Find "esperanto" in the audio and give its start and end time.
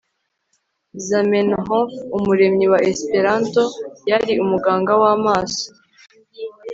2.91-3.63